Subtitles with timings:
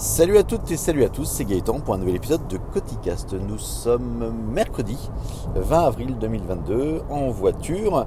[0.00, 3.34] Salut à toutes et salut à tous, c'est Gaëtan pour un nouvel épisode de Coticast.
[3.34, 4.96] Nous sommes mercredi
[5.54, 8.06] 20 avril 2022 en voiture.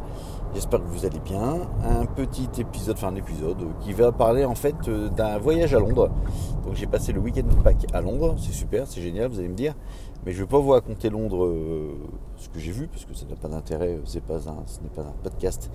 [0.56, 1.58] J'espère que vous allez bien.
[1.84, 4.74] Un petit épisode, enfin un épisode qui va parler en fait
[5.16, 6.10] d'un voyage à Londres.
[6.66, 9.50] Donc j'ai passé le week-end de Pâques à Londres, c'est super, c'est génial, vous allez
[9.50, 9.76] me dire.
[10.26, 11.92] Mais je ne vais pas vous raconter Londres euh,
[12.38, 15.70] ce que j'ai vu parce que ça n'a pas d'intérêt, ce n'est pas un podcast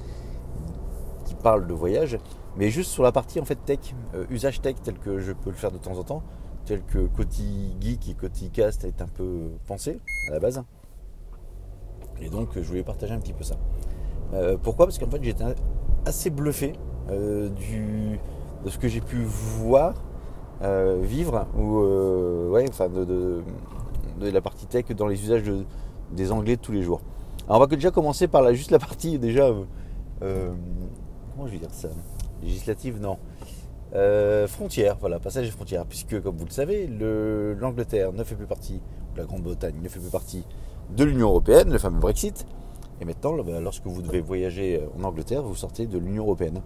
[1.26, 2.18] qui parle de voyage,
[2.58, 5.50] mais juste sur la partie en fait tech, euh, usage tech tel que je peux
[5.50, 6.22] le faire de temps en temps,
[6.66, 10.62] tel que Coty Geek et Coty Cast est un peu pensé à la base.
[12.20, 13.54] Et donc je voulais partager un petit peu ça.
[14.34, 14.86] Euh, pourquoi?
[14.86, 15.44] Parce qu'en fait j'étais
[16.04, 16.72] assez bluffé
[17.10, 18.18] euh, du,
[18.64, 19.94] de ce que j'ai pu voir,
[21.00, 21.78] vivre, ou
[22.50, 23.42] ouais, enfin de, de,
[24.20, 25.44] la partie tech dans les usages
[26.10, 27.00] des anglais de tous les jours.
[27.46, 29.52] Alors on va déjà commencer par juste la partie déjà
[30.18, 31.88] comment je vais dire ça?
[32.42, 33.18] Législative, non.
[33.94, 38.46] Euh, frontière, voilà, passage des frontières, puisque comme vous le savez, l'Angleterre ne fait plus
[38.46, 38.80] partie,
[39.16, 40.44] la Grande-Bretagne ne fait plus partie
[40.94, 42.46] de l'Union Européenne, le fameux Brexit.
[43.00, 46.60] Et maintenant, ben, lorsque vous devez voyager en Angleterre, vous sortez de l'Union Européenne.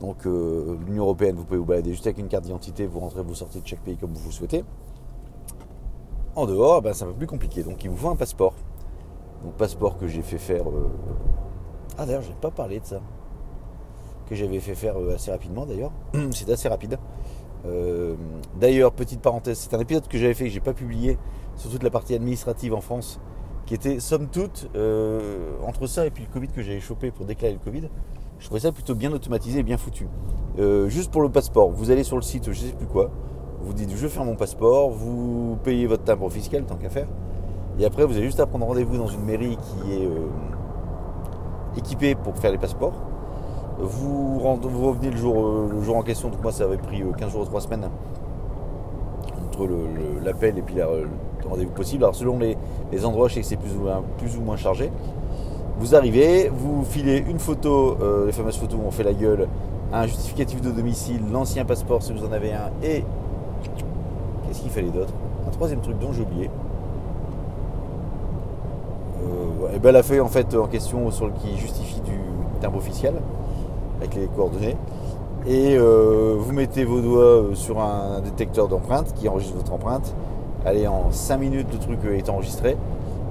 [0.00, 3.22] Donc euh, l'Union Européenne, vous pouvez vous balader juste avec une carte d'identité, vous rentrez,
[3.22, 4.64] vous sortez de chaque pays comme vous le souhaitez.
[6.34, 7.62] En dehors, ben, c'est un peu plus compliqué.
[7.62, 8.54] Donc il vous faut un passeport.
[9.44, 10.68] Donc passeport que j'ai fait faire...
[10.68, 10.90] Euh,
[11.98, 13.00] ah d'ailleurs, je n'ai pas parlé de ça
[14.28, 15.92] que j'avais fait faire euh, assez rapidement d'ailleurs.
[16.32, 16.98] C'est assez rapide.
[17.66, 18.14] Euh,
[18.60, 21.16] d'ailleurs, petite parenthèse, c'est un épisode que j'avais fait que j'ai pas publié
[21.56, 23.18] sur toute la partie administrative en France,
[23.64, 27.24] qui était somme toute euh, entre ça et puis le Covid que j'avais chopé pour
[27.24, 27.88] déclarer le Covid.
[28.38, 30.08] Je trouvais ça plutôt bien automatisé et bien foutu.
[30.88, 33.10] juste pour le passeport, vous allez sur le site, je sais plus quoi,
[33.62, 37.08] vous dites je veux faire mon passeport, vous payez votre timbre fiscal tant qu'à faire,
[37.78, 40.08] et après vous avez juste à prendre rendez-vous dans une mairie qui est
[41.78, 43.13] équipée pour faire les passeports.
[43.78, 47.28] Vous, revenez le jour, euh, le jour en question, donc moi ça avait pris 15
[47.28, 47.90] euh, jours ou 3 semaines
[49.48, 49.68] entre
[50.24, 51.08] l'appel et puis le
[51.48, 52.04] rendez-vous possible.
[52.04, 52.56] Alors selon les,
[53.04, 54.90] endroits, je sais que c'est plus ou, moins, plus ou moins chargé.
[55.78, 59.48] Vous arrivez, vous filez une photo, euh, les fameuses photos où on fait la gueule,
[59.92, 63.04] un justificatif de domicile, l'ancien passeport si vous en avez un, et
[64.46, 65.12] qu'est-ce qu'il fallait d'autre?
[65.48, 66.48] Un troisième truc dont j'ai oublié.
[69.74, 72.18] et ben la feuille en fait en question sur le, qui justifie du
[72.60, 73.14] timbre officiel
[74.00, 74.76] avec les coordonnées.
[75.46, 80.14] Et euh, vous mettez vos doigts euh, sur un détecteur d'empreinte qui enregistre votre empreinte.
[80.64, 82.78] Allez, en 5 minutes, le truc est enregistré.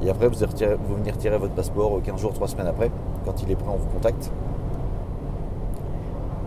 [0.04, 2.92] Et après, vous, venez retirer votre passeport 15 euh, jours, 3 semaines après.
[3.26, 4.32] Quand il est prêt, on vous contacte.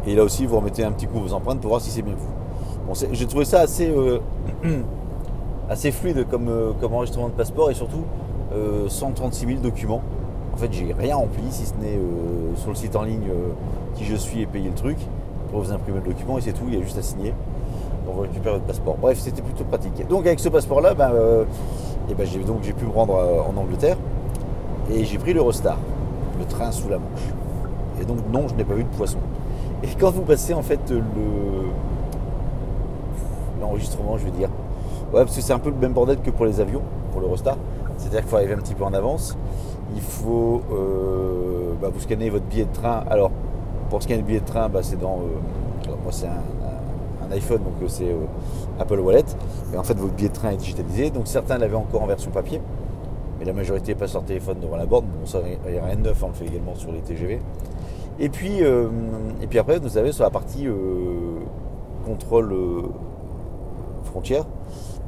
[0.06, 2.14] Et là aussi, vous remettez un petit coup vos empreintes pour voir si c'est bien
[2.14, 2.86] vous.
[2.86, 3.92] Bon, J'ai trouvé ça assez,
[5.68, 6.48] assez fluide comme,
[6.80, 8.04] comme enregistrement de passeport et surtout
[8.86, 10.02] 136 000 documents.
[10.56, 11.98] En fait, j'ai rien rempli si ce n'est
[12.56, 13.28] sur le site en ligne
[13.94, 14.96] qui je suis et payer le truc
[15.50, 17.34] pour vous imprimer le document et c'est tout, il y a juste à signer
[18.06, 18.96] pour récupérer votre passeport.
[18.98, 20.08] Bref, c'était plutôt pratique.
[20.08, 21.44] Donc avec ce passeport-là, ben, euh,
[22.16, 23.98] ben, j'ai, donc, j'ai pu me rendre euh, en Angleterre
[24.90, 25.76] et j'ai pris l'Eurostar,
[26.38, 27.34] le train sous la Manche.
[28.00, 29.18] Et donc non, je n'ai pas vu de poisson.
[29.82, 31.02] Et quand vous passez en fait le
[33.60, 34.48] l'enregistrement, je veux dire,
[35.12, 37.58] ouais, parce que c'est un peu le même bordel que pour les avions, pour l'Eurostar.
[37.98, 39.36] C'est-à-dire qu'il faut arriver un petit peu en avance.
[39.94, 43.04] Il faut euh, bah, vous scanner votre billet de train.
[43.08, 43.30] Alors,
[43.90, 45.18] pour scanner le billet de train, bah, c'est dans.
[45.18, 48.14] Euh, moi, c'est un, iPhone, donc euh, c'est
[48.78, 49.24] Apple Wallet.
[49.74, 51.10] Et en fait, votre billet de train est digitalisé.
[51.10, 52.60] Donc certains l'avaient encore en version papier,
[53.38, 55.06] mais la majorité passe leur téléphone devant la borne.
[55.06, 57.00] Bon, ça, il n'y a rien de neuf, hein, on le fait également sur les
[57.00, 57.40] TGV.
[58.20, 60.66] Et puis, et puis après, vous avez sur la partie
[62.06, 62.54] contrôle
[64.04, 64.44] frontière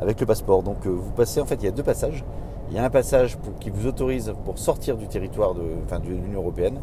[0.01, 0.63] avec le passeport.
[0.65, 2.25] Donc vous passez, en fait, il y a deux passages.
[2.71, 6.09] Il y a un passage qui vous autorise pour sortir du territoire de, enfin, de
[6.09, 6.81] l'Union Européenne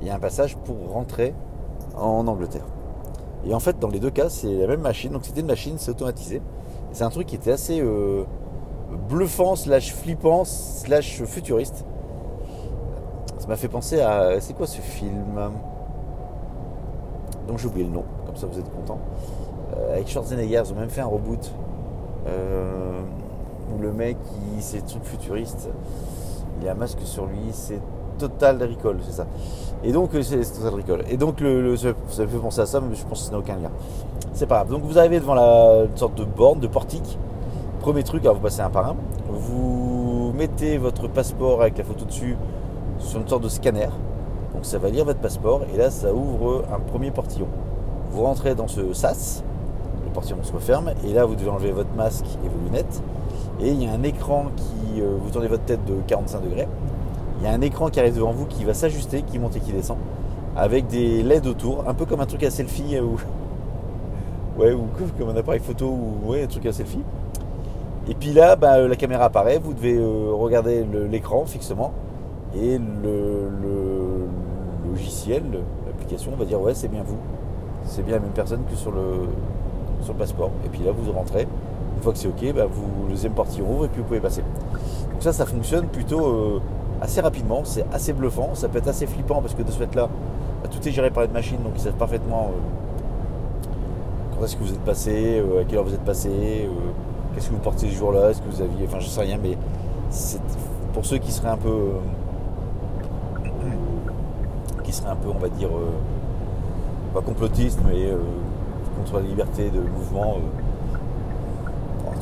[0.00, 1.34] il y a un passage pour rentrer
[1.96, 2.66] en Angleterre.
[3.46, 5.12] Et en fait, dans les deux cas, c'est la même machine.
[5.12, 6.42] Donc c'était une machine, c'est automatisé.
[6.92, 8.24] C'est un truc qui était assez euh,
[9.08, 11.84] bluffant, slash flippant, slash futuriste.
[13.38, 14.40] Ça m'a fait penser à...
[14.40, 15.40] C'est quoi ce film?
[17.46, 18.98] Donc j'ai oublié le nom, comme ça vous êtes content.
[19.76, 21.52] Euh, avec Schwarzenegger, ils ont même fait un reboot.
[22.26, 23.00] Euh,
[23.72, 24.16] où le mec,
[24.60, 25.68] c'est truc futuriste.
[26.60, 27.80] Il a un masque sur lui, c'est
[28.18, 29.26] Total Recall, c'est ça.
[29.82, 31.04] Et donc, euh, c'est Total Recall.
[31.10, 33.56] Et donc, le, ça, fait penser à ça, mais je pense que ça n'a aucun
[33.56, 33.70] lien.
[34.32, 34.70] C'est pas grave.
[34.70, 37.18] Donc, vous arrivez devant la sorte de borne, de portique.
[37.80, 38.96] Premier truc, alors vous passez un par un.
[39.28, 42.36] Vous mettez votre passeport avec la photo dessus
[42.98, 43.88] sur une sorte de scanner.
[44.54, 45.62] Donc, ça va lire votre passeport.
[45.74, 47.48] Et là, ça ouvre un premier portillon.
[48.10, 49.42] Vous rentrez dans ce sas.
[50.06, 50.92] Le portillon se referme.
[51.04, 53.02] Et là, vous devez enlever votre masque et vos lunettes.
[53.60, 55.00] Et il y a un écran qui.
[55.00, 56.68] Euh, vous tournez votre tête de 45 degrés
[57.44, 59.60] il y a un écran qui arrive devant vous qui va s'ajuster, qui monte et
[59.60, 59.98] qui descend,
[60.56, 63.18] avec des LED autour, un peu comme un truc à selfie où,
[64.60, 64.86] ouais, ou
[65.18, 67.02] comme un appareil photo ou ouais, un truc à selfie.
[68.08, 71.92] Et puis là, bah, la caméra apparaît, vous devez regarder l'écran fixement
[72.54, 73.50] et le,
[74.88, 75.42] logiciel,
[75.86, 77.16] l'application va dire ouais c'est bien vous,
[77.84, 79.28] c'est bien la même personne que sur le,
[80.02, 80.50] sur le passeport.
[80.64, 81.48] Et puis là vous rentrez,
[82.04, 84.42] fois que c'est ok, bah, vous, le deuxième portillon ouvre et puis vous pouvez passer.
[85.12, 86.60] Donc ça, ça fonctionne plutôt
[87.00, 90.08] assez rapidement, c'est assez bluffant, ça peut être assez flippant parce que de ce fait-là,
[90.62, 94.62] bah, tout est géré par une machine, donc ils savent parfaitement euh, quand est-ce que
[94.62, 96.68] vous êtes passé, euh, à quelle heure vous êtes passé, euh,
[97.34, 99.58] qu'est-ce que vous portez ce jour-là, est-ce que vous aviez, enfin je sais rien, mais
[100.94, 101.76] pour ceux qui seraient un peu,
[104.82, 105.70] qui seraient un peu, on va dire,
[107.12, 108.08] pas complotistes, mais
[108.96, 110.36] contre la liberté de mouvement.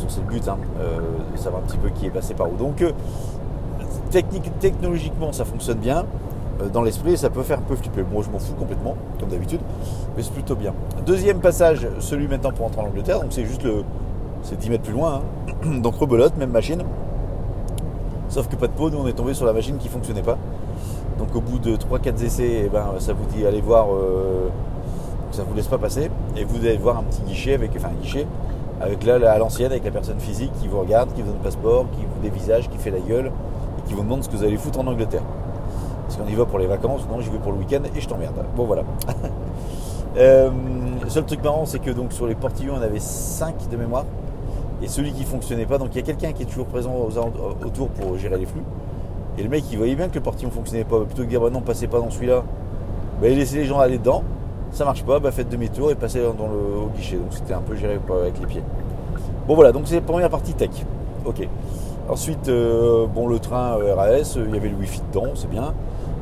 [0.08, 0.58] C'est le but, hein,
[1.32, 2.56] de savoir un petit peu qui est passé par où.
[2.56, 2.82] Donc,
[4.12, 6.04] technique, technologiquement, ça fonctionne bien.
[6.60, 8.04] Euh, dans l'esprit, ça peut faire un peu flipper.
[8.10, 9.60] Moi, je m'en fous complètement, comme d'habitude,
[10.16, 10.74] mais c'est plutôt bien.
[11.06, 13.20] Deuxième passage, celui maintenant pour entrer en Angleterre.
[13.20, 13.84] Donc, c'est juste le.
[14.42, 15.22] C'est 10 mètres plus loin.
[15.64, 15.80] Hein.
[15.82, 16.82] Donc, rebelote, même machine.
[18.28, 20.38] Sauf que pas de peau, nous on est tombé sur la machine qui fonctionnait pas.
[21.18, 23.88] Donc, au bout de 3-4 essais, eh ben, ça vous dit allez voir.
[23.92, 24.48] Euh,
[25.30, 26.10] ça vous laisse pas passer.
[26.36, 27.72] Et vous allez voir un petit guichet avec.
[27.76, 28.26] Enfin, un guichet
[28.82, 31.44] avec là, à l'ancienne, avec la personne physique qui vous regarde, qui vous donne le
[31.44, 33.30] passeport, qui vous dévisage, qui fait la gueule,
[33.86, 35.22] qui vous demande ce que vous allez foutre en Angleterre.
[36.02, 38.08] Parce qu'on y va pour les vacances, non, j'y vais pour le week-end et je
[38.08, 38.34] t'emmerde.
[38.56, 38.82] Bon, voilà.
[40.16, 40.50] euh,
[41.02, 44.04] le seul truc marrant, c'est que donc sur les portillons, on avait 5 de mémoire.
[44.82, 46.92] Et celui qui fonctionnait pas, donc il y a quelqu'un qui est toujours présent
[47.64, 48.64] autour pour gérer les flux.
[49.38, 50.98] Et le mec, il voyait bien que le portillon fonctionnait pas.
[51.04, 52.42] Plutôt que de dire, bah non, passez pas dans celui-là,
[53.20, 54.24] bah, il laissait les gens aller dedans.
[54.72, 57.16] Ça marche pas, bah faites demi-tour et passez dans le, au guichet.
[57.16, 58.62] Donc c'était un peu géré avec les pieds.
[59.46, 60.70] Bon voilà, donc c'est la première partie tech.
[61.24, 61.46] Ok.
[62.08, 65.48] Ensuite, euh, bon, le train euh, RAS, euh, il y avait le Wi-Fi dedans, c'est
[65.48, 65.72] bien.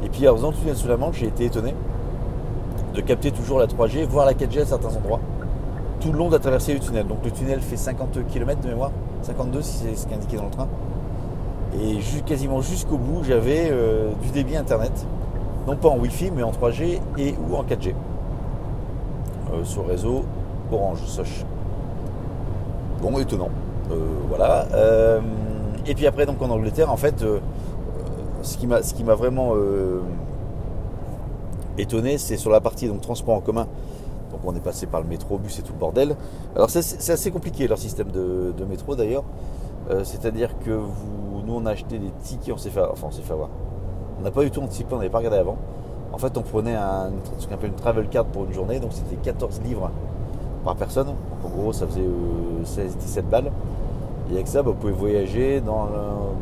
[0.04, 1.74] Et puis, en faisant tout sous la Manche, j'ai été étonné
[2.94, 5.20] de capter toujours la 3G, voire la 4G à certains endroits,
[6.00, 7.06] tout le long de la traversée du tunnel.
[7.06, 8.90] Donc, le tunnel fait 50 km de mémoire,
[9.22, 10.68] 52 si c'est ce qui est indiqué dans le train.
[11.80, 13.72] Et quasiment jusqu'au bout, j'avais
[14.22, 15.06] du débit Internet,
[15.68, 17.94] non pas en Wi-Fi, mais en 3G et ou en 4G.
[19.64, 20.24] Sur le réseau
[20.72, 21.44] Orange, Soch.
[23.02, 23.50] Bon, étonnant.
[24.28, 24.66] voilà.
[25.86, 27.40] Et puis après, donc en Angleterre, en fait, euh,
[28.42, 28.66] ce qui
[29.04, 30.00] m'a vraiment euh,
[31.78, 33.66] étonné, c'est sur la partie donc transport en commun.
[34.30, 36.16] Donc on est passé par le métro, bus et tout le bordel.
[36.54, 39.24] Alors c'est assez compliqué leur système de, métro d'ailleurs.
[39.90, 43.22] Euh, c'est-à-dire que nous on a acheté des tickets, on s'est fait, enfin on s'est
[43.22, 43.48] fait avoir.
[44.20, 45.56] On n'a pas du tout anticipé, on n'avait pas regardé avant.
[46.12, 46.76] En fait, on prenait
[47.38, 49.90] ce qu'on appelle une travel card pour une journée, donc c'était 14 livres
[50.64, 51.08] par personne.
[51.44, 52.06] En gros, ça faisait
[52.64, 53.50] 16-17 balles.
[54.30, 55.88] Et avec ça, bah, vous pouvez voyager dans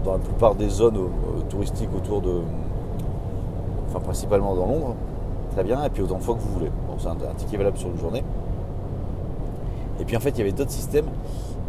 [0.04, 2.40] la, plupart des zones euh, touristiques autour de.
[3.88, 4.94] Enfin, principalement dans Londres.
[5.52, 5.82] Très bien.
[5.84, 6.70] Et puis autant de fois que vous voulez.
[6.98, 8.24] c'est un, ticket valable sur une journée.
[10.00, 11.06] Et puis en fait, il y avait d'autres systèmes.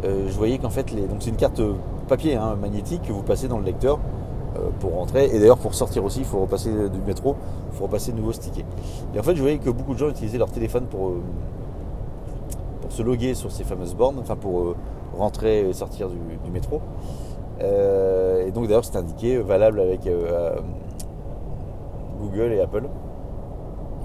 [0.04, 0.86] Euh, je voyais qu'en fait,
[1.20, 1.60] c'est une carte
[2.08, 4.19] papier hein, magnétique que vous passez dans le lecteur euh,
[4.80, 5.26] pour rentrer.
[5.26, 7.36] Et d'ailleurs, pour sortir aussi, il faut repasser du métro,
[7.72, 8.64] il faut repasser de nouveau ce ticket.
[9.14, 11.12] Et en fait, je voyais que beaucoup de gens utilisaient leur téléphone pour,
[12.80, 14.74] pour se loguer sur ces fameuses bornes, enfin pour
[15.16, 16.80] rentrer et sortir du, métro.
[17.60, 20.58] Euh, et donc d'ailleurs c'est indiqué valable avec euh,
[22.18, 22.84] Google et Apple.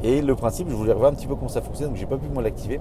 [0.04, 2.18] Et le principe, je voulais revoir un petit peu comment ça fonctionne, donc j'ai pas
[2.18, 2.80] pu moi l'activer.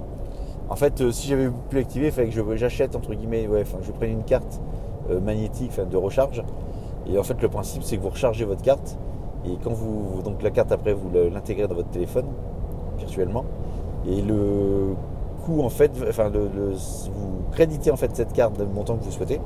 [0.69, 3.79] En fait, euh, si j'avais pu l'activer, il fallait que j'achète entre guillemets, ouais, enfin,
[3.83, 4.61] je prenne une carte
[5.23, 6.43] magnétique de recharge.
[7.11, 8.97] Et en fait, le principe, c'est que vous rechargez votre carte
[9.47, 12.25] et quand vous donc la carte après vous l'intégrez dans votre téléphone
[12.99, 13.45] virtuellement.
[14.09, 14.95] Et le
[15.61, 19.41] en fait, enfin, vous créditez en fait cette carte le montant que vous souhaitez.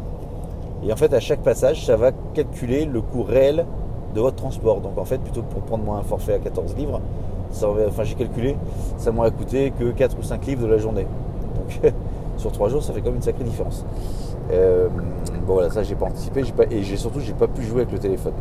[0.84, 3.66] Et en fait, à chaque passage, ça va calculer le coût réel
[4.14, 4.80] de votre transport.
[4.80, 7.00] Donc en fait, plutôt que pour prendre moi un forfait à 14 livres,
[7.50, 8.56] enfin j'ai calculé,
[8.96, 11.06] ça m'aurait coûté que 4 ou 5 livres de la journée.
[11.56, 11.92] Donc
[12.36, 13.84] sur 3 jours, ça fait quand même une sacrée différence.
[14.52, 14.88] Euh,
[15.48, 17.92] bon voilà, ça j'ai pas anticipé, pas, et j'ai surtout j'ai pas pu jouer avec
[17.92, 18.34] le téléphone.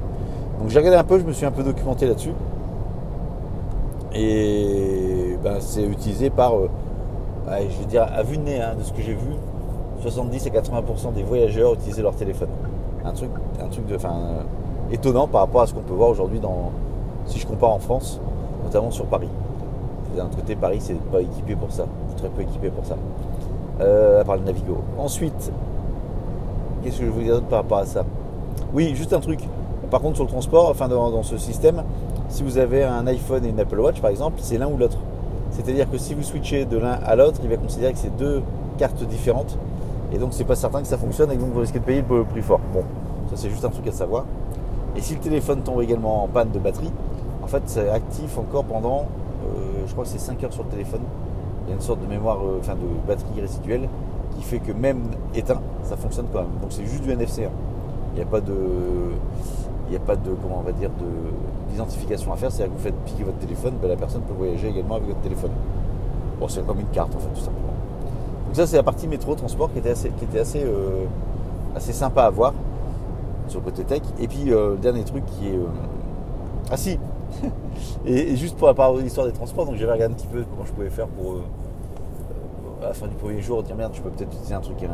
[0.60, 2.34] Donc j'ai regardé un peu, je me suis un peu documenté là-dessus.
[4.14, 6.68] Et ben, c'est utilisé par euh,
[7.70, 9.32] je veux dire, à vue de nez, hein, de ce que j'ai vu,
[10.02, 12.50] 70 et 80% des voyageurs utilisaient leur téléphone.
[13.06, 13.32] Un truc,
[13.64, 14.42] un truc de, enfin, euh,
[14.92, 16.72] étonnant par rapport à ce qu'on peut voir aujourd'hui dans,
[17.26, 18.20] si je compare en France,
[18.66, 19.30] notamment sur Paris.
[20.16, 21.86] D'un côté, Paris, c'est pas équipé pour ça,
[22.18, 22.98] très peu équipé pour ça.
[23.80, 24.80] Euh, à part le Navigo.
[24.98, 25.52] Ensuite,
[26.88, 28.06] qu'est-ce que je veux dire par rapport à ça?
[28.74, 29.42] Oui, juste un truc.
[29.92, 31.84] Par contre, sur le transport, enfin dans ce système,
[32.30, 34.98] si vous avez un iPhone et une Apple Watch, par exemple, c'est l'un ou l'autre.
[35.52, 38.42] C'est-à-dire que si vous switchez de l'un à l'autre, il va considérer que c'est deux
[38.78, 39.58] cartes différentes.
[40.14, 42.24] Et donc c'est pas certain que ça fonctionne et donc vous risquez de payer le
[42.24, 42.62] prix fort.
[42.74, 42.84] Bon,
[43.30, 44.24] ça c'est juste un truc à savoir.
[44.96, 46.92] Et si le téléphone tombe également en panne de batterie,
[47.44, 49.08] en fait c'est actif encore pendant,
[49.46, 51.02] euh, je crois que c'est 5 heures sur le téléphone.
[51.66, 53.90] il y a une sorte de mémoire, euh, enfin de batterie résiduelle
[54.38, 55.02] qui fait que même
[55.36, 56.52] éteint, ça fonctionne quand même.
[56.62, 57.46] Donc c'est juste du NFC.
[57.46, 57.50] hein.
[58.14, 58.54] Il n'y a pas de,
[59.88, 62.52] il n'y a pas de, comment on va dire, de d'identification à faire.
[62.52, 65.22] C'est-à-dire que vous faites piquer votre téléphone, ben, la personne peut voyager également avec votre
[65.22, 65.52] téléphone.
[66.40, 67.74] Bon, c'est comme une carte en fait, tout simplement.
[68.46, 71.06] Donc ça, c'est la partie métro transport qui était assez, qui était assez, euh,
[71.76, 72.54] assez sympa à voir
[73.48, 74.02] sur le côté tech.
[74.20, 75.66] Et puis euh, le dernier truc qui est, euh,
[76.72, 77.00] ah si,
[78.06, 80.72] et, juste pour la l'histoire des transports, donc j'avais regardé un petit peu comment je
[80.74, 81.44] pouvais faire pour euh,
[82.82, 84.88] à la fin du premier jour dire merde, je peux peut-être utiliser un truc, un,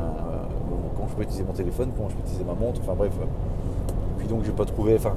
[0.95, 3.11] comment je peux utiliser mon téléphone, comment je peux utiliser ma montre, enfin bref.
[4.17, 5.13] Puis donc j'ai pas trouvé, enfin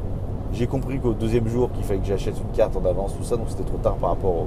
[0.53, 3.37] j'ai compris qu'au deuxième jour qu'il fallait que j'achète une carte en avance, tout ça,
[3.37, 4.47] donc c'était trop tard par rapport au.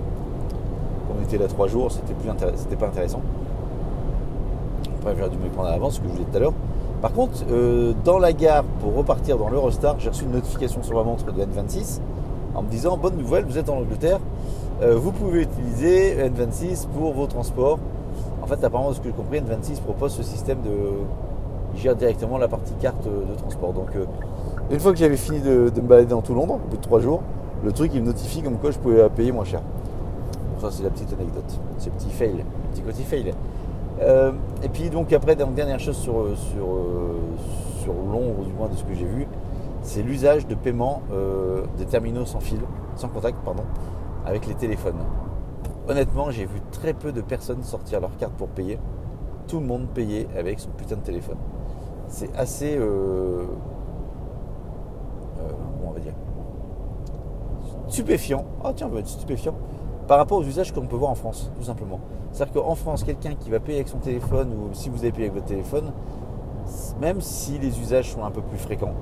[1.17, 3.21] On était là trois jours, c'était plus c'était pas intéressant.
[5.01, 6.53] Bref, j'aurais dû me prendre à l'avance, ce que je vous disais tout à l'heure.
[7.01, 10.95] Par contre, euh, dans la gare, pour repartir dans l'Eurostar, j'ai reçu une notification sur
[10.95, 11.99] ma montre de N26
[12.53, 14.19] en me disant Bonne nouvelle, vous êtes en Angleterre,
[14.81, 17.79] euh, vous pouvez utiliser N26 pour vos transports.
[18.49, 20.71] Fait, apparemment, ce que j'ai compris, N26 propose ce système de.
[21.75, 23.73] Il gère directement la partie carte de transport.
[23.73, 24.05] Donc, euh,
[24.71, 26.99] une fois que j'avais fini de, me balader dans tout Londres, au bout de trois
[26.99, 27.21] jours,
[27.63, 29.61] le truc il me notifie comme quoi je pouvais payer moins cher.
[30.59, 31.59] Ça, c'est la petite anecdote.
[31.77, 33.33] C'est petit fail, petit côté fail.
[34.01, 34.31] Euh,
[34.63, 37.17] et puis donc après, dernière chose sur, sur, euh,
[37.81, 39.27] sur l'ombre du moins de ce que j'ai vu,
[39.81, 42.59] c'est l'usage de paiement euh, des terminaux sans fil,
[42.95, 43.63] sans contact, pardon,
[44.25, 44.99] avec les téléphones.
[45.89, 48.77] Honnêtement, j'ai vu très peu de personnes sortir leur carte pour payer.
[49.47, 51.37] Tout le monde payait avec son putain de téléphone.
[52.07, 53.45] C'est assez, euh,
[55.39, 55.51] euh,
[55.83, 56.13] on va dire,
[57.87, 58.45] stupéfiant.
[58.63, 59.55] Ah tiens, on va être stupéfiant
[60.07, 61.99] par rapport aux usages qu'on peut voir en France, tout simplement.
[62.31, 65.23] C'est-à-dire qu'en France, quelqu'un qui va payer avec son téléphone, ou si vous avez payé
[65.23, 65.91] avec votre téléphone,
[67.01, 68.93] même si les usages sont un peu plus fréquents,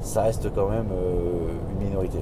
[0.00, 2.18] ça reste quand même euh, une minorité.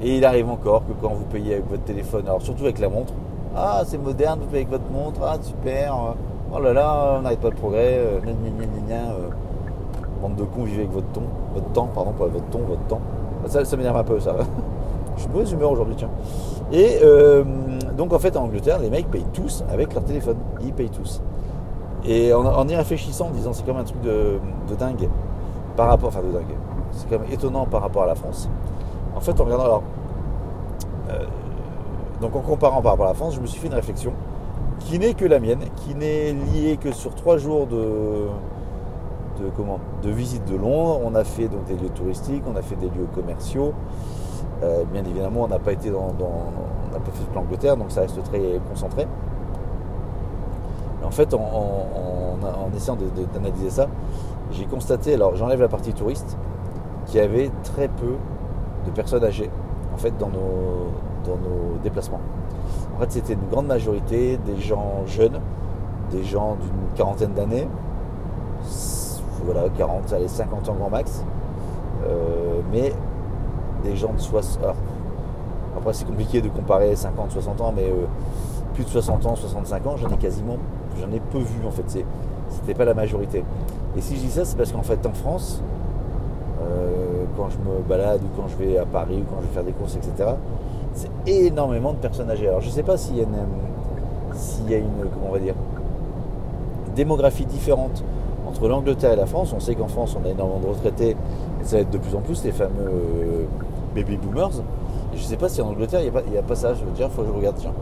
[0.00, 2.88] Et il arrive encore que quand vous payez avec votre téléphone, alors surtout avec la
[2.88, 3.14] montre,
[3.58, 6.14] ah c'est moderne, vous payez avec votre montre, ah super,
[6.52, 9.28] oh là là, on n'arrête pas de progrès, euh, gna, gna, gna, euh,
[10.22, 11.22] bande de cons, vivez avec votre ton,
[11.54, 13.00] votre temps, pardon, votre ton, votre temps.
[13.46, 14.34] Ça, ça m'énerve un peu ça.
[15.16, 16.10] Je suis de mauvaise humeur aujourd'hui, tiens.
[16.70, 17.42] Et euh,
[17.96, 20.36] donc en fait en Angleterre, les mecs payent tous avec leur téléphone.
[20.62, 21.20] Ils payent tous.
[22.04, 24.38] Et en, y réfléchissant, en disant c'est comme un truc de,
[24.78, 25.08] dingue
[25.76, 26.56] par rapport, enfin de dingue,
[26.92, 28.48] c'est quand même étonnant par rapport à la France.
[29.16, 29.82] En fait, en regardant alors,
[32.20, 34.12] donc en comparant par rapport à la France, je me suis fait une réflexion
[34.80, 38.26] qui n'est que la mienne, qui n'est liée que sur trois jours de,
[39.40, 41.00] de comment, de visite de Londres.
[41.04, 43.72] On a fait donc des lieux touristiques, on a fait des lieux commerciaux.
[44.62, 47.90] Euh, bien évidemment, on n'a pas été dans, on n'a pas fait toute l'Angleterre, donc
[47.90, 49.06] ça reste très concentré.
[51.04, 51.38] En fait, en,
[52.76, 52.98] essayant
[53.32, 53.86] d'analyser ça,
[54.52, 56.36] j'ai constaté, alors j'enlève la partie touriste,
[57.06, 58.16] qu'il y avait très peu
[58.84, 59.50] de personnes âgées
[59.94, 60.88] en fait dans nos,
[61.24, 62.20] dans nos déplacements.
[62.96, 65.40] En fait, c'était une grande majorité des gens jeunes,
[66.10, 67.68] des gens d'une quarantaine d'années,
[69.44, 71.24] voilà, 40, allez, 50 ans grand max,
[72.06, 72.92] Euh, mais
[73.82, 74.76] des gens de 60 alors,
[75.76, 78.06] après c'est compliqué de comparer 50 60 ans mais euh,
[78.74, 80.58] plus de 60 ans 65 ans j'en ai quasiment
[81.00, 82.04] j'en ai peu vu en fait.
[82.50, 83.44] C'était pas la majorité.
[83.96, 85.60] Et si je dis ça c'est parce qu'en fait en France
[86.62, 89.54] euh, quand je me balade ou quand je vais à Paris ou quand je vais
[89.54, 90.30] faire des courses etc
[91.28, 94.78] énormément de personnes âgées alors je sais pas s'il y a une euh, y a
[94.78, 95.54] une comment on va dire
[96.94, 98.02] démographie différente
[98.48, 99.52] entre l'Angleterre et la France.
[99.54, 102.14] On sait qu'en France, on a énormément de retraités, et ça va être de plus
[102.14, 103.44] en plus les fameux euh,
[103.94, 104.50] baby boomers.
[105.14, 106.74] Je ne sais pas si en Angleterre, il n'y a, pas- ça.
[106.74, 107.72] Je veux dire, il faut que je regarde, tiens.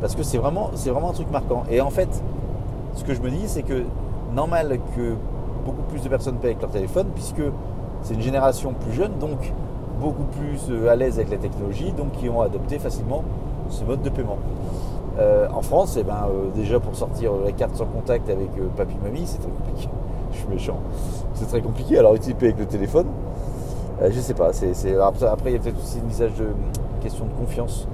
[0.00, 1.64] Parce que c'est vraiment, c'est vraiment un truc marquant.
[1.70, 2.08] Et en fait,
[2.94, 3.84] ce que je me dis, c'est que
[4.34, 5.14] normal que
[5.64, 7.42] beaucoup plus de personnes payent avec leur téléphone, puisque
[8.02, 9.52] c'est une génération plus jeune, donc
[10.02, 13.22] beaucoup plus euh, à l'aise avec la technologie, donc qui ont adopté facilement
[13.70, 14.38] ce mode de paiement.
[15.18, 18.96] Euh, en France, eh ben, euh, déjà pour sortir la carte sans contact avec papy
[19.02, 19.88] mamie, c'est très compliqué.
[20.32, 20.78] Je suis méchant.
[21.34, 21.98] C'est très compliqué.
[21.98, 23.06] Alors utiliser avec le téléphone,
[24.02, 24.48] je sais pas.
[24.48, 26.46] Après, il y a peut-être aussi une message de
[27.02, 27.86] question de confiance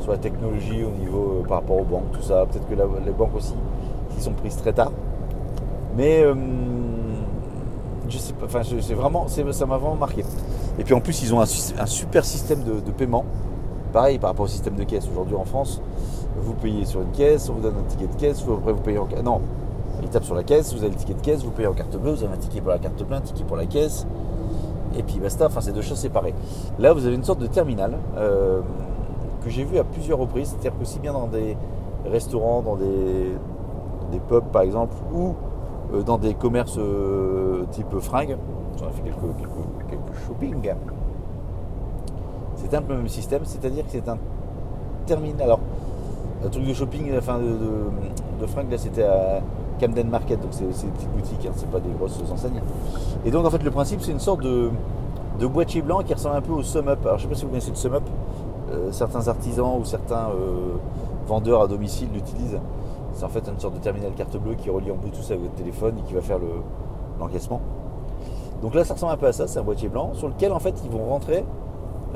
[0.00, 2.44] sur la technologie au niveau par rapport aux banques, tout ça.
[2.46, 3.54] Peut-être que les banques aussi,
[4.14, 4.92] qui sont prises très tard.
[5.96, 6.22] Mais
[8.08, 8.44] je sais pas.
[8.44, 10.22] Enfin, c'est vraiment, ça m'a vraiment marqué.
[10.78, 13.24] Et puis en plus, ils ont un, su- un super système de, paiement.
[13.92, 15.80] Pareil par rapport au système de caisse aujourd'hui en France
[16.38, 18.98] vous payez sur une caisse, on vous donne un ticket de caisse, après vous payez
[18.98, 19.22] en caisse.
[19.22, 19.40] Non,
[20.02, 21.96] il tape sur la caisse, vous avez le ticket de caisse, vous payez en carte
[21.96, 24.06] bleue, vous avez un ticket pour la carte bleue, un ticket pour la caisse,
[24.96, 26.34] et puis basta, enfin c'est deux choses séparées.
[26.78, 28.60] Là vous avez une sorte de terminal euh,
[29.44, 31.56] que j'ai vu à plusieurs reprises, c'est-à-dire qu'aussi bien dans des
[32.04, 33.32] restaurants, dans des,
[34.12, 35.34] des pubs par exemple, ou
[35.94, 38.36] euh, dans des commerces euh, type fringues,
[38.82, 39.18] on a fait quelques,
[39.88, 40.72] quelques, shopping.
[42.56, 44.18] C'est un peu le même système, c'est-à-dire que c'est un
[45.06, 45.42] terminal.
[45.42, 45.60] Alors,
[46.44, 49.40] Un truc de shopping, enfin de, de, là c'était à
[49.80, 52.60] Camden Market, donc c'est des petites boutiques, hein, c'est pas des grosses enseignes.
[53.24, 54.70] Et donc en fait le principe c'est une sorte de,
[55.40, 56.98] de boîtier blanc qui ressemble un peu au Sum Up.
[57.04, 58.02] Alors je sais pas si vous connaissez le Sum Up,
[58.70, 60.76] euh, certains artisans ou certains euh,
[61.26, 62.58] vendeurs à domicile l'utilisent.
[63.14, 65.54] C'est en fait une sorte de terminal carte bleue qui relie en Bluetooth à votre
[65.54, 66.38] téléphone et qui va faire
[67.18, 67.60] l'encaissement.
[68.62, 70.58] Donc là ça ressemble un peu à ça, c'est un boîtier blanc sur lequel en
[70.58, 71.44] fait ils vont rentrer.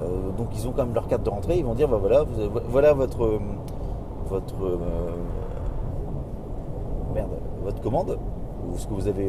[0.00, 2.24] Euh, donc ils ont quand même leur carte de rentrée, ils vont dire bah voilà,
[2.68, 3.38] voilà votre
[4.28, 4.54] votre
[7.14, 7.30] merde,
[7.64, 8.16] votre commande
[8.68, 9.26] ou ce que vous avez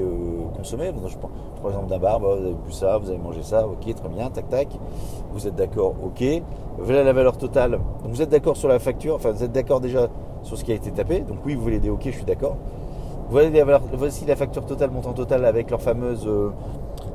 [0.55, 0.91] consommé.
[1.07, 3.95] je par exemple d'un bar, bah, vous avez bu ça, vous avez mangé ça, ok,
[3.95, 4.67] très bien, tac tac.
[5.31, 6.23] Vous êtes d'accord, ok.
[6.79, 7.71] Voilà la valeur totale.
[7.71, 10.07] Donc vous êtes d'accord sur la facture, enfin vous êtes d'accord déjà
[10.43, 11.21] sur ce qui a été tapé.
[11.21, 12.57] Donc oui, vous voulez des ok, je suis d'accord.
[13.29, 16.27] Voici la facture totale, montant total avec leur fameuse.
[16.27, 16.49] Euh,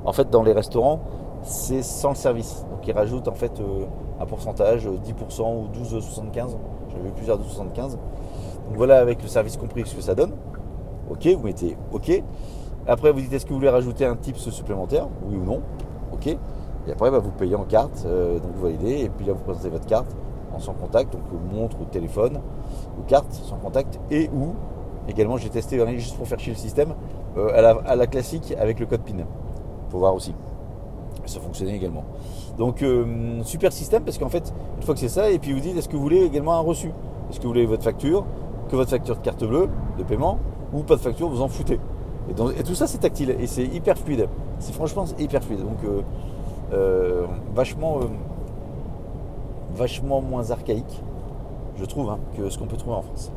[0.06, 1.00] en fait, dans les restaurants,
[1.42, 2.64] c'est sans le service.
[2.70, 3.84] Donc ils rajoutent en fait euh,
[4.20, 6.56] un pourcentage, 10% euh, ou 12,75.
[6.90, 7.94] J'avais plusieurs de 75.
[7.94, 10.32] Donc voilà avec le service compris ce que ça donne.
[11.10, 12.22] Ok, vous mettez ok.
[12.86, 15.08] Après, vous dites est-ce que vous voulez rajouter un tips supplémentaire?
[15.28, 15.60] Oui ou non
[16.12, 16.28] Ok.
[16.28, 19.42] Et après, bah, vous payez en carte, euh, donc vous validez, et puis là, vous
[19.42, 20.06] présentez votre carte
[20.54, 21.22] en sans contact, donc
[21.52, 22.40] montre ou téléphone,
[22.96, 24.54] ou carte sans contact, et ou
[25.08, 26.94] également, j'ai testé juste pour faire chier le système,
[27.36, 29.24] à, la, classique avec le code PIN.
[29.90, 30.34] Faut voir aussi.
[31.26, 32.04] Ça fonctionnait également.
[32.56, 32.84] Donc,
[33.42, 35.88] super système parce qu'en fait, une fois que c'est ça, et puis vous dites est-ce
[35.88, 36.92] que vous voulez également un reçu?
[37.28, 38.24] Est-ce que vous voulez votre facture,
[38.68, 40.38] que votre facture de carte bleue de paiement,
[40.72, 41.80] ou pas de facture, vous en foutez
[42.28, 44.28] et, tout ça, c'est tactile et c'est hyper fluide.
[44.58, 45.60] C'est franchement hyper fluide.
[45.60, 46.02] Donc, euh,
[46.72, 48.06] euh, vachement, euh,
[49.76, 51.02] vachement moins archaïque,
[51.78, 53.30] je trouve, hein, que ce qu'on peut trouver en France.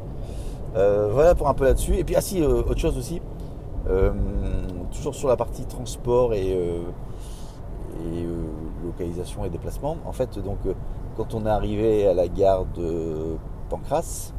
[0.74, 1.96] voilà pour un peu là-dessus.
[1.98, 3.22] Et puis, ah si, autre chose aussi,
[4.91, 6.58] toujours sur la partie transport et,
[8.84, 9.98] localisation et déplacement.
[10.05, 10.60] En fait, donc,
[11.17, 13.38] quand on est arrivé à la gare de
[13.69, 14.34] Pancras,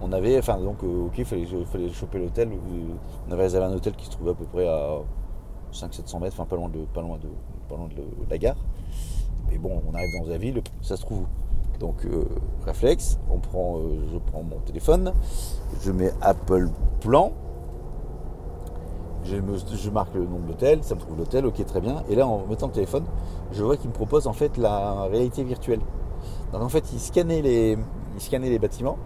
[0.00, 2.50] on avait, enfin donc euh, ok, il fallait, choper l'hôtel.
[3.28, 4.98] On avait réservé un hôtel qui se trouvait à peu près à
[5.72, 7.28] 500-700 mètres, pas loin de,
[8.30, 8.56] la gare.
[9.50, 11.24] Mais bon, on arrive dans la ville, ça se trouve
[11.80, 12.24] Donc euh,
[12.64, 15.12] réflexe, on prend, euh, je prends mon téléphone,
[15.82, 16.68] je mets Apple
[17.00, 17.32] Plan,
[19.28, 22.02] je, marque le nom de l'hôtel, ça me trouve l'hôtel, ok très bien.
[22.08, 23.04] Et là en mettant le téléphone,
[23.52, 25.80] je vois qu'il me propose en fait la réalité virtuelle.
[26.52, 27.76] Donc en fait il scannait les,
[28.14, 28.96] il scannait les bâtiments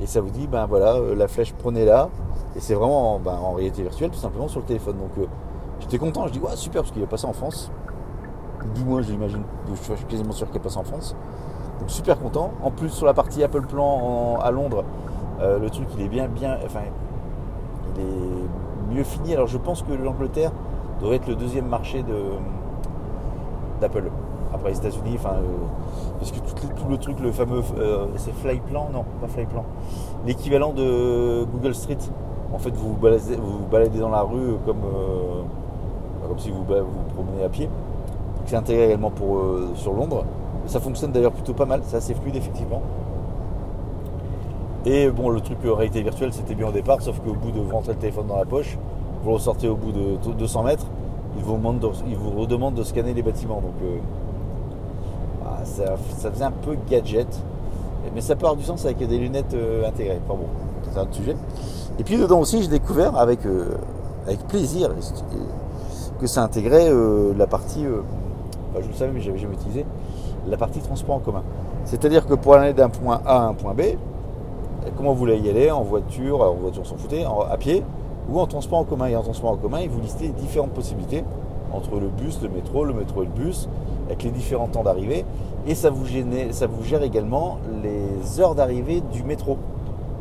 [0.00, 2.08] et ça vous dit, ben voilà, euh, la flèche prenez là.
[2.56, 4.96] Et c'est vraiment ben, en réalité virtuelle, tout simplement sur le téléphone.
[4.98, 5.26] Donc euh,
[5.80, 7.70] j'étais content, je dis, ouais, super, parce qu'il va passer en France.
[8.74, 11.16] Du moins, j'imagine, je suis quasiment sûr qu'il va passer en France.
[11.80, 12.52] Donc super content.
[12.62, 14.84] En plus, sur la partie Apple Plan à Londres,
[15.40, 16.80] euh, le truc, il est bien, bien, enfin,
[17.96, 18.48] il est
[18.90, 19.34] mieux fini.
[19.34, 20.52] Alors je pense que l'Angleterre
[21.00, 22.04] devrait être le deuxième marché
[23.80, 24.10] d'Apple
[24.52, 28.88] après les États-Unis, enfin, euh, parce que tout, le truc, le fameux, euh, c'est Flyplan,
[28.92, 29.64] non, pas Flyplan,
[30.26, 31.98] l'équivalent de Google Street.
[32.52, 35.42] En fait, vous vous baladez, vous, baladez dans la rue comme, euh,
[36.26, 37.68] comme si vous vous promenez à pied.
[38.46, 39.42] C'est intégré également pour,
[39.74, 40.24] sur Londres.
[40.64, 42.80] Ça fonctionne d'ailleurs plutôt pas mal, c'est assez fluide effectivement.
[44.90, 47.70] Et bon, le truc réalité virtuelle, c'était bien au départ, sauf qu'au bout de vous
[47.70, 48.78] rentrer le téléphone dans la poche,
[49.22, 50.86] vous ressortez au bout de 200 mètres,
[51.36, 51.60] il vous,
[52.08, 53.60] il vous redemande de scanner les bâtiments.
[53.60, 53.74] Donc,
[55.64, 57.28] ça, faisait un peu gadget.
[58.14, 60.18] Mais ça peut avoir du sens avec des lunettes euh, intégrées.
[60.26, 60.46] Enfin bon,
[60.90, 61.36] c'est un autre sujet.
[61.98, 63.76] Et puis dedans aussi, j'ai découvert avec, euh,
[64.26, 64.90] avec plaisir
[66.18, 69.84] que ça intégrait euh, la partie, je le savais mais j'avais jamais utilisé,
[70.48, 71.42] la partie transport en commun.
[71.84, 73.82] C'est-à-dire que pour aller d'un point A à un point B,
[74.96, 77.82] comment vous voulez y aller En voiture, en voiture s'en foutait, à pied,
[78.30, 79.06] ou en transport en commun.
[79.06, 81.24] Et en transport en commun, il vous listait différentes possibilités
[81.72, 83.68] entre le bus, le métro, le métro et le bus,
[84.06, 85.24] avec les différents temps d'arrivée.
[85.66, 86.06] Et ça vous,
[86.50, 89.58] ça vous gère également les heures d'arrivée du métro.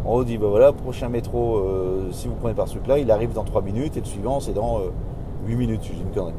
[0.06, 3.12] On vous dit, bah voilà, prochain métro, euh, si vous prenez par ce truc-là, il
[3.12, 4.80] arrive dans 3 minutes et le suivant, c'est dans
[5.46, 5.82] 8 euh, minutes.
[5.84, 6.34] J'ai une connerie.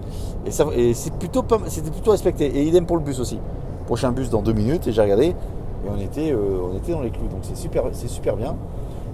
[0.47, 2.47] Et, plutôt c'était plutôt respecté.
[2.47, 3.39] Et idem pour le bus aussi.
[3.87, 5.35] Prochain bus dans 2 minutes, et j'ai regardé,
[5.89, 7.29] et on était, euh, on était dans les clous.
[7.29, 8.57] Donc c'est super, c'est super bien.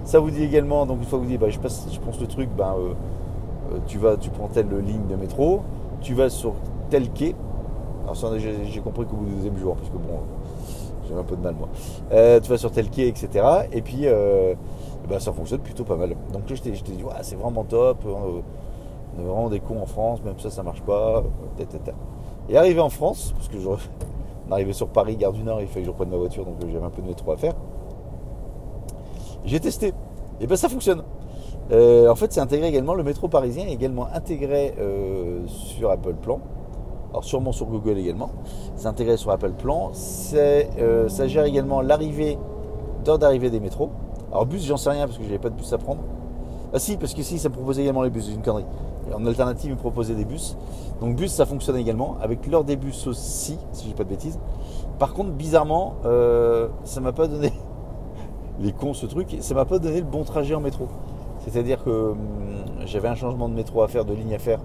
[0.03, 2.19] Ça vous dit également, donc une fois que vous dites, bah, je, passe, je pense
[2.19, 2.75] le truc, ben,
[3.87, 5.61] tu, vas, tu prends telle ligne de métro,
[6.01, 6.53] tu vas sur
[6.89, 7.35] tel quai.
[8.03, 10.19] Alors j'ai compris qu'au bout du deuxième jour, parce bon,
[11.07, 11.69] j'ai un peu de mal moi.
[12.11, 13.45] Euh, tu vas sur tel quai, etc.
[13.71, 14.53] Et puis euh,
[15.03, 16.15] eh ben, ça fonctionne plutôt pas mal.
[16.31, 16.83] Donc là je t'ai dit,
[17.21, 18.05] c'est vraiment top.
[18.05, 21.23] On est vraiment des cons en France, même ça ça marche pas.
[22.49, 23.69] Et arrivé en France, parce que je,
[24.47, 26.55] on arrivait sur Paris, gare du Nord, il fallait que je reprenne ma voiture, donc
[26.71, 27.53] j'avais un peu de métro à faire.
[29.43, 29.93] J'ai testé.
[30.39, 31.03] Et ben ça fonctionne.
[31.71, 36.13] Euh, en fait, c'est intégré également, le métro parisien est également intégré euh, sur Apple
[36.13, 36.39] Plan.
[37.09, 38.29] Alors sûrement sur Google également.
[38.75, 39.91] C'est intégré sur Apple Plan.
[40.33, 42.37] Euh, ça gère également l'arrivée
[43.03, 43.89] d'heure d'arrivée des métros.
[44.31, 46.01] Alors bus, j'en sais rien parce que j'avais pas de bus à prendre.
[46.73, 48.65] Ah si, parce que si, ça me proposait également les bus, c'est une connerie.
[49.13, 50.57] en alternative, il me proposait des bus.
[51.01, 52.17] Donc bus, ça fonctionne également.
[52.21, 54.39] Avec l'heure des bus aussi, si j'ai pas de bêtises.
[54.99, 57.51] Par contre, bizarrement, euh, ça m'a pas donné
[58.59, 60.87] les cons ce truc, ça m'a pas donné le bon trajet en métro.
[61.39, 62.17] C'est-à-dire que hum,
[62.85, 64.59] j'avais un changement de métro à faire, de ligne à faire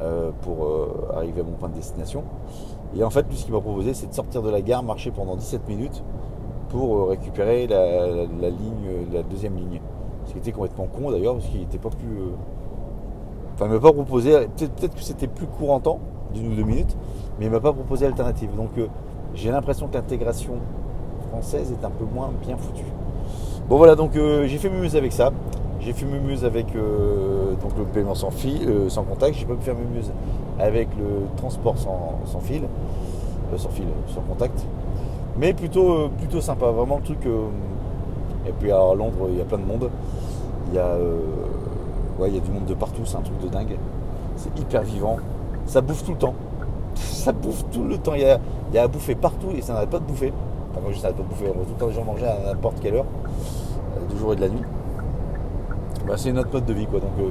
[0.00, 2.24] euh, pour euh, arriver à mon point de destination.
[2.96, 5.10] Et en fait, lui, ce qu'il m'a proposé, c'est de sortir de la gare, marcher
[5.10, 6.02] pendant 17 minutes
[6.68, 9.80] pour euh, récupérer la deuxième ligne.
[10.34, 12.18] Qui était complètement con d'ailleurs, parce qu'il n'était pas plus.
[13.54, 14.32] Enfin, il m'a pas proposé.
[14.56, 16.00] Peut-être que c'était plus court en temps,
[16.34, 16.94] d'une ou deux minutes,
[17.38, 18.54] mais il m'a pas proposé l'alternative.
[18.54, 18.70] Donc,
[19.34, 20.54] j'ai l'impression que l'intégration
[21.30, 22.84] française est un peu moins bien foutue.
[23.68, 25.30] Bon voilà, donc j'ai fait muse avec ça.
[25.84, 29.36] J'ai fait mumuse avec euh, donc le paiement sans fil, euh, sans contact.
[29.36, 30.10] J'ai pas pu faire mumuse
[30.58, 34.64] avec le transport sans, fil, euh, sans fil, sans contact.
[35.36, 37.26] Mais plutôt, plutôt sympa, vraiment le truc.
[38.46, 39.90] et puis à Londres, il y a plein de monde.
[40.68, 40.96] Il y a,
[42.18, 43.02] ouais, il y a du monde de partout.
[43.04, 43.76] C'est un truc de dingue.
[44.36, 45.18] C'est hyper vivant.
[45.66, 46.34] Ça bouffe tout le temps.
[46.94, 48.14] ça bouffe tout le temps.
[48.14, 48.38] Il y a,
[48.70, 50.32] il y a à bouffer partout et ça n'arrête pas de bouffer.
[50.70, 51.46] Enfin, moi, je n'arrête pas de bouffer.
[51.46, 53.06] Tout le temps les gens manger à n'importe quelle heure,
[54.10, 54.62] du jour et de la nuit.
[56.06, 57.00] Bah, c'est notre mode de vie quoi.
[57.00, 57.28] Donc euh,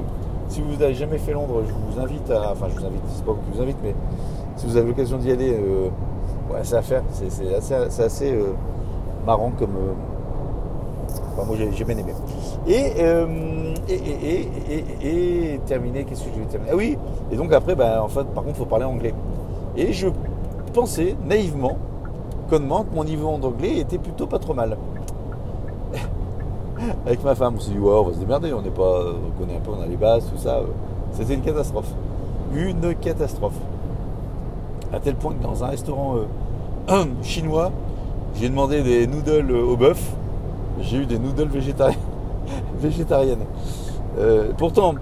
[0.48, 2.52] si vous n'avez jamais fait Londres, je vous invite à.
[2.52, 3.94] Enfin je vous invite, c'est pas que je vous invite, mais
[4.56, 5.88] si vous avez l'occasion d'y aller, euh,
[6.52, 7.02] ouais, c'est à faire.
[7.12, 8.52] C'est assez, euh,
[9.24, 9.76] marrant comme.
[11.32, 12.12] Enfin, moi j'ai bien aimé.
[12.66, 12.92] Et,
[15.02, 16.72] et, terminé, qu'est-ce que je vais terminer?
[16.72, 16.96] Ah oui,
[17.30, 19.14] et donc après, bah, en fait, par contre, il faut parler anglais.
[19.76, 20.08] Et je
[20.72, 21.76] pensais naïvement,
[22.48, 24.76] connement, que mon niveau en anglais était plutôt pas trop mal
[27.06, 29.38] avec ma femme, on s'est dit, ouais, on va se démerder, on n'est pas, on
[29.38, 30.60] connaît un peu, on a les bases, tout ça.
[31.12, 31.88] C'était une catastrophe.
[32.54, 33.58] Une catastrophe.
[34.92, 36.16] À tel point que dans un restaurant
[36.88, 37.70] euh, chinois,
[38.36, 40.12] j'ai demandé des noodles au bœuf.
[40.80, 41.50] J'ai eu des noodles
[42.78, 43.44] végétariennes.
[44.18, 44.94] Euh, pourtant,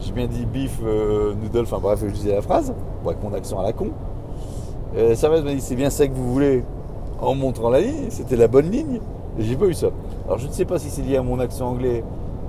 [0.00, 2.72] j'ai bien dit beef euh, noodle, enfin bref, je disais la phrase,
[3.04, 3.88] avec mon accent à la con.
[4.94, 6.64] va, m'a dit, c'est bien ça que vous voulez
[7.20, 9.00] en montrant la ligne, c'était la bonne ligne.
[9.38, 9.88] J'ai pas eu ça.
[10.26, 12.02] Alors je ne sais pas si c'est lié à mon accent anglais,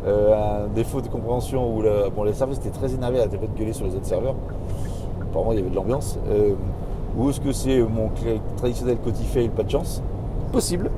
[0.06, 1.84] euh, à un défaut de compréhension ou
[2.16, 4.36] bon, les serveurs étaient très énervés à de gueuler sur les autres serveurs.
[5.22, 6.18] Apparemment il y avait de l'ambiance.
[6.30, 6.54] Euh,
[7.18, 8.10] ou est-ce que c'est mon
[8.58, 8.98] traditionnel
[9.32, 10.02] fail, pas de chance?
[10.52, 10.90] Possible.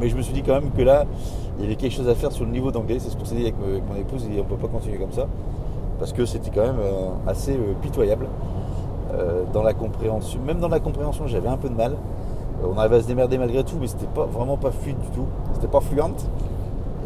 [0.00, 1.04] Mais je me suis dit quand même que là,
[1.58, 2.98] il y avait quelque chose à faire sur le niveau d'anglais.
[2.98, 4.24] C'est ce qu'on s'est dit avec, mon épouse.
[4.26, 5.26] Et on ne peut pas continuer comme ça.
[5.98, 8.26] Parce que c'était quand même euh, assez pitoyable.
[9.52, 11.96] dans la compréhension, même dans la compréhension, j'avais un peu de mal.
[12.62, 15.08] Euh, on arrivait à se démerder malgré tout, mais c'était pas vraiment pas fluide du
[15.08, 15.26] tout.
[15.54, 16.26] C'était pas fluente.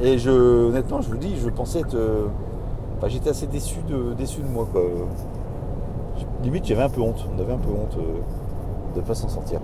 [0.01, 1.94] Et honnêtement, je vous dis, je pensais être.
[1.94, 2.27] Euh,
[3.07, 4.14] j'étais assez déçu de,
[4.53, 4.66] moi.
[6.42, 7.24] Limite, j'avais un peu honte.
[7.35, 9.61] On avait un peu honte euh, de ne pas s'en sortir.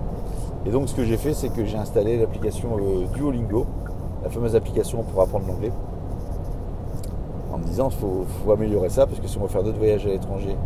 [0.67, 2.77] Et donc, ce que j'ai fait, c'est que j'ai installé l'application
[3.15, 3.67] Duolingo,
[4.23, 5.73] la fameuse application pour apprendre l'anglais,
[7.53, 10.07] en me disant qu'il faut, améliorer ça, parce que si on va faire d'autres voyages
[10.07, 10.57] à l'étranger,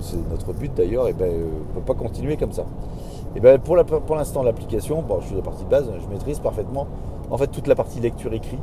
[0.00, 2.64] c'est notre but d'ailleurs, et ben, on ne peut pas continuer comme ça.
[3.36, 6.86] Et ben pour, l'instant, l'application, je suis la partie de base, je maîtrise parfaitement.
[7.30, 8.58] En fait, toute la partie lecture écrit,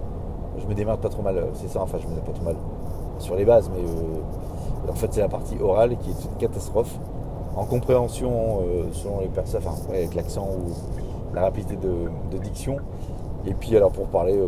[0.57, 1.47] je me démarre pas trop mal.
[1.53, 2.55] C'est ça, enfin, je me démarre pas trop mal
[3.19, 6.97] sur les bases, mais euh, en fait, c'est la partie orale qui est une catastrophe.
[7.55, 10.71] En compréhension, euh, selon les personnes, enfin, avec l'accent ou
[11.35, 12.77] la rapidité de, diction.
[13.45, 14.37] Et puis, alors, pour parler.
[14.37, 14.47] Euh,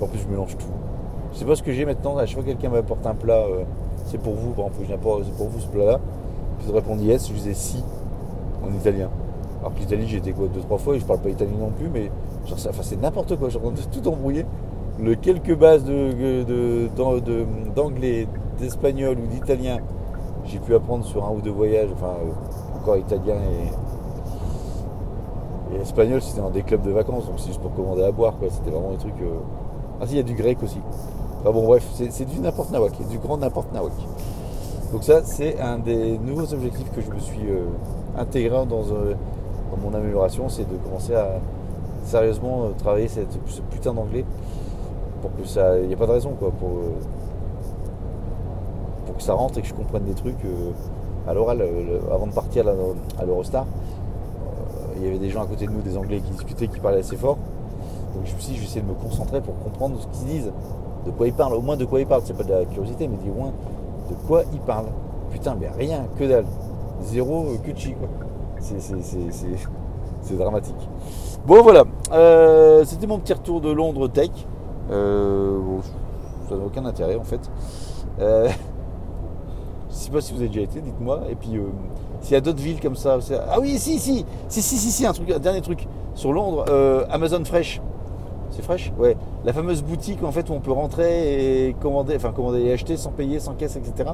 [0.00, 0.66] en plus, je mélange tout.
[1.32, 2.16] Je sais pas ce que j'ai maintenant.
[2.16, 3.44] À chaque fois que quelqu'un m'apporte un plat
[4.06, 5.98] c'est pour vous, par exemple, c'est pour vous ce plat-là.
[6.58, 7.82] Puis je répondis yes, je disais si
[8.64, 9.10] en italien.
[9.60, 11.88] Alors que l'Italie, été quoi deux, trois fois et je parle pas italien non plus,
[11.88, 12.10] mais
[12.46, 14.46] genre, enfin, c'est n'importe quoi, je de tout embrouiller.
[15.00, 16.44] Le quelques bases d'anglais,
[18.24, 19.78] de, d'espagnol ou d'italien,
[20.44, 23.70] j'ai pu apprendre sur un ou deux voyages, enfin euh, encore italien et,
[25.80, 28.48] espagnol, c'était dans des clubs de vacances, donc c'est juste pour commander à boire, quoi.
[28.50, 29.20] C'était vraiment des trucs.
[29.20, 29.40] Euh,
[30.00, 30.80] ah si, il y a du grec aussi
[31.52, 33.92] bon, bref, c'est du n'importe nawak, du grand n'importe nawak.
[34.92, 37.66] Donc ça, c'est un des nouveaux objectifs que je me suis euh,
[38.16, 38.84] intégré dans,
[39.82, 41.38] mon amélioration, c'est de commencer à
[42.04, 44.24] sérieusement travailler cette, ce putain d'anglais
[45.20, 46.78] pour que ça, il n'y a pas de raison quoi, pour
[49.16, 50.44] que ça rentre et que je comprenne des trucs
[51.26, 51.62] à l'oral.
[52.12, 52.66] avant de partir
[53.18, 53.66] à l'Eurostar,
[54.96, 57.00] il y avait des gens à côté de nous, des Anglais qui discutaient, qui parlaient
[57.00, 57.36] assez fort.
[58.14, 60.28] Donc je me suis dit, je vais essayer de me concentrer pour comprendre ce qu'ils
[60.28, 60.52] disent
[61.04, 62.22] de quoi il parle, au moins de quoi il parle.
[62.24, 63.52] C'est pas de la curiosité, mais au moins
[64.08, 64.86] de quoi il parle.
[65.30, 66.46] Putain, mais rien, que dalle.
[67.02, 68.08] Zéro euh, cuchi, quoi.
[70.22, 70.88] C'est dramatique.
[71.46, 71.84] Bon, voilà.
[72.12, 74.30] Euh, c'était mon petit retour de Londres Tech.
[74.90, 75.58] Euh,
[76.48, 77.50] ça n'a aucun intérêt, en fait.
[79.96, 81.22] je sais pas si vous avez déjà été, dites-moi.
[81.30, 81.50] Et puis,
[82.20, 83.18] S'il y a d'autres villes comme ça.
[83.48, 85.86] Ah oui, si, si, si, si, si, si, un truc, un dernier truc.
[86.14, 87.80] Sur Londres, euh, Amazon Fresh.
[88.50, 88.92] C'est Fresh?
[88.98, 89.16] Ouais.
[89.44, 92.96] La fameuse boutique en fait où on peut rentrer et commander, enfin commander et acheter
[92.96, 94.10] sans payer, sans caisse, etc.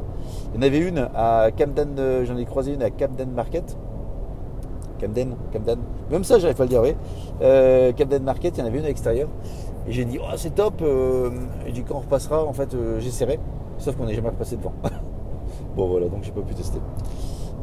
[0.52, 3.76] Il y en avait une à Camden, euh, j'en ai croisé une à Camden Market.
[5.02, 5.78] Camden, Camden.
[6.10, 6.94] Même ça, j'arrive pas à le dire, oui.
[7.42, 9.28] Euh, Camden Market, il y en avait une à l'extérieur.
[9.88, 10.80] Et j'ai dit, oh, c'est top.
[10.82, 11.30] Euh,
[11.66, 13.40] et dit, quand on repassera, en fait, euh, j'essaierai.
[13.78, 14.72] Sauf qu'on n'est jamais repassé devant.
[15.76, 16.78] bon, voilà, donc j'ai pas pu tester.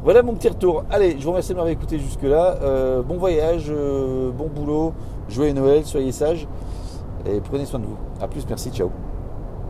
[0.02, 0.84] Voilà mon petit retour.
[0.90, 3.02] Allez, je vous remercie de m'avoir écouté jusque-là.
[3.06, 4.92] bon voyage, bon boulot,
[5.28, 6.48] joyeux Noël, soyez sages
[7.26, 7.96] et prenez soin de vous.
[8.20, 8.90] A plus, merci, ciao.